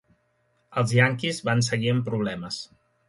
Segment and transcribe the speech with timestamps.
[0.81, 2.59] Els Yankees van seguir amb problemes.